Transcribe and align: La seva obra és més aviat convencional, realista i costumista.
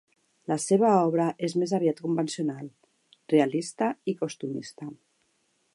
La 0.51 0.55
seva 0.61 0.93
obra 1.09 1.27
és 1.47 1.55
més 1.63 1.73
aviat 1.79 2.01
convencional, 2.07 2.73
realista 3.35 3.93
i 4.15 4.19
costumista. 4.25 4.91